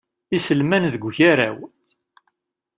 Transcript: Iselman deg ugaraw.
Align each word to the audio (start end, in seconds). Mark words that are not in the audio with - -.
Iselman 0.35 0.83
deg 0.93 1.03
ugaraw. 1.07 1.57